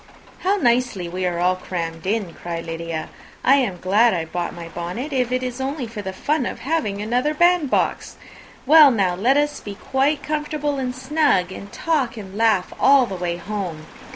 "How 0.39 0.55
nicely 0.55 1.07
we 1.07 1.27
are 1.27 1.55
crammed 1.57 2.07
in!" 2.07 2.33
cried 2.33 2.65
Lydia. 2.65 3.09
"I 3.43 3.57
am 3.57 3.77
glad 3.79 4.15
I 4.15 4.25
brought 4.25 4.55
my 4.55 4.67
bonnet, 4.69 5.13
if 5.13 5.31
it 5.31 5.43
is 5.43 5.61
only 5.61 5.85
for 5.85 6.01
the 6.01 6.11
fun 6.11 6.47
of 6.47 6.61
having 6.61 6.99
another 7.03 7.35
band 7.35 7.69
box! 7.69 8.15
Well, 8.65 8.89
now 8.89 9.13
let 9.13 9.37
us 9.37 9.59
be 9.59 9.75
quite 9.75 10.23
comfortable 10.23 10.79
and 10.79 10.95
snug, 10.95 11.51
and 11.51 11.71
talk 11.71 12.17
and 12.17 12.35
laugh 12.35 12.73
all 12.79 13.05
the 13.05 13.13
way 13.13 13.37
home. 13.37 13.85